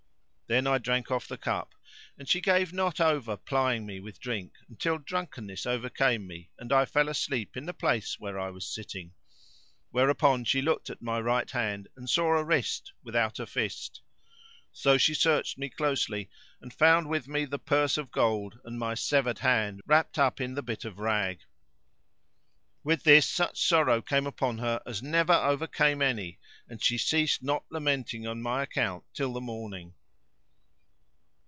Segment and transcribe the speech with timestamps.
[0.47, 1.75] Then I drank off the cup,
[2.17, 6.83] and she gave not over plying me with drink until drunkenness overcame me and I
[6.83, 9.13] fell asleep in the place where I was sitting;
[9.91, 14.01] whereupon she looked at my right hand and saw a wrist without a fist.
[14.73, 16.29] So she searched me closely
[16.59, 20.55] and found with me the purse of gold and my severed hand wrapped up in
[20.55, 21.45] the bit of rag.[FN#550]
[22.83, 27.63] With this such sorrow came upon her as never overcame any and she ceased not
[27.71, 29.93] lamenting on my account till the morning.